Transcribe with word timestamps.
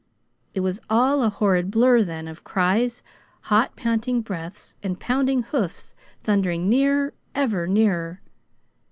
It 0.55 0.61
was 0.61 0.81
all 0.89 1.21
a 1.21 1.29
horrid 1.29 1.69
blur 1.69 2.01
then 2.01 2.27
of 2.27 2.43
cries, 2.43 3.03
hot, 3.53 3.75
panting 3.75 4.21
breaths, 4.21 4.73
and 4.81 4.99
pounding 4.99 5.43
hoofs 5.43 5.93
thundering 6.23 6.67
nearer, 6.67 7.13
ever 7.35 7.67
nearer. 7.67 8.19